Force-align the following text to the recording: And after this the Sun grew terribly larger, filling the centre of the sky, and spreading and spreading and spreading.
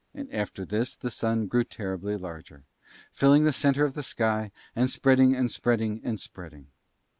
And 0.15 0.33
after 0.33 0.65
this 0.65 0.95
the 0.95 1.11
Sun 1.11 1.45
grew 1.45 1.63
terribly 1.63 2.17
larger, 2.17 2.63
filling 3.13 3.43
the 3.43 3.53
centre 3.53 3.85
of 3.85 3.93
the 3.93 4.01
sky, 4.01 4.51
and 4.75 4.89
spreading 4.89 5.35
and 5.35 5.51
spreading 5.51 6.01
and 6.03 6.19
spreading. 6.19 6.69